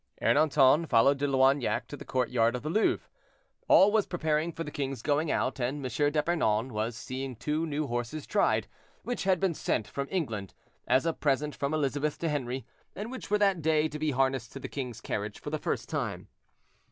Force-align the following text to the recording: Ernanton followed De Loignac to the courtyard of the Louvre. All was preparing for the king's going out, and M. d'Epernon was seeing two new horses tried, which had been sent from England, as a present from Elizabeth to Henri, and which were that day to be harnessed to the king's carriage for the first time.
Ernanton 0.19 0.89
followed 0.89 1.19
De 1.19 1.27
Loignac 1.27 1.85
to 1.85 1.95
the 1.95 2.03
courtyard 2.03 2.55
of 2.55 2.63
the 2.63 2.71
Louvre. 2.71 3.07
All 3.67 3.91
was 3.91 4.07
preparing 4.07 4.51
for 4.51 4.63
the 4.63 4.71
king's 4.71 5.03
going 5.03 5.29
out, 5.31 5.59
and 5.59 5.77
M. 5.85 6.11
d'Epernon 6.11 6.73
was 6.73 6.97
seeing 6.97 7.35
two 7.35 7.67
new 7.67 7.85
horses 7.85 8.25
tried, 8.25 8.65
which 9.03 9.25
had 9.25 9.39
been 9.39 9.53
sent 9.53 9.87
from 9.87 10.07
England, 10.09 10.55
as 10.87 11.05
a 11.05 11.13
present 11.13 11.55
from 11.55 11.71
Elizabeth 11.71 12.17
to 12.17 12.29
Henri, 12.29 12.65
and 12.95 13.11
which 13.11 13.29
were 13.29 13.37
that 13.37 13.61
day 13.61 13.87
to 13.87 13.99
be 13.99 14.09
harnessed 14.09 14.51
to 14.53 14.59
the 14.59 14.67
king's 14.67 15.01
carriage 15.01 15.39
for 15.39 15.51
the 15.51 15.59
first 15.59 15.87
time. 15.87 16.29